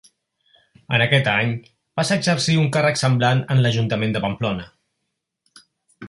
En 0.97 1.01
aquest 1.05 1.27
any, 1.33 1.51
passa 1.99 2.15
a 2.15 2.17
exercir 2.21 2.55
un 2.61 2.71
càrrec 2.77 2.99
semblant 3.01 3.43
en 3.57 3.61
l'Ajuntament 3.65 4.17
de 4.19 4.23
Pamplona. 4.27 4.65